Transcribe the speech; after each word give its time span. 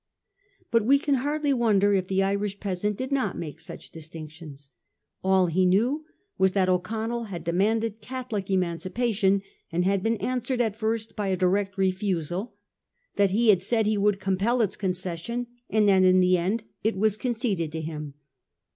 But 0.71 0.83
we 0.83 0.97
can 0.97 1.13
hardly 1.13 1.53
wonder 1.53 1.93
if 1.93 2.07
the 2.07 2.23
Irish 2.23 2.59
peasant 2.59 2.97
did 2.97 3.11
not 3.11 3.37
make 3.37 3.61
such 3.61 3.91
distinctions. 3.91 4.71
All 5.23 5.45
he 5.45 5.63
knew 5.63 6.05
was 6.39 6.53
that 6.53 6.67
O'Connell 6.69 7.25
had 7.25 7.43
demanded 7.43 8.01
Catholic 8.01 8.49
Emancipation, 8.49 9.43
and 9.71 9.85
had 9.85 10.01
been 10.01 10.17
answered 10.17 10.59
at 10.59 10.75
first 10.75 11.15
by 11.15 11.27
a 11.27 11.37
direct 11.37 11.77
refusal; 11.77 12.55
that 13.13 13.29
he 13.29 13.49
had 13.49 13.61
said 13.61 13.85
he 13.85 13.95
would 13.95 14.19
compel 14.19 14.61
its 14.63 14.75
concession, 14.75 15.45
and 15.69 15.87
that 15.87 16.01
in 16.03 16.19
the 16.19 16.35
end 16.35 16.63
it 16.83 16.97
was 16.97 17.15
conceded 17.15 17.71
to 17.71 17.81
him. 17.81 18.15